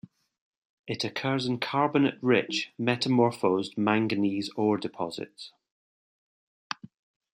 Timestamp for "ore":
4.55-4.77